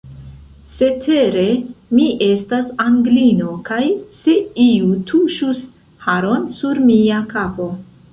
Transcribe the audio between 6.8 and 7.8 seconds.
mia kapo!